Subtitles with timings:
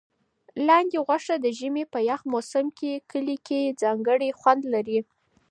[0.67, 4.99] لاندي غوښه د ژمي په یخ موسم کې کلي کې ځانګړی خوند لري.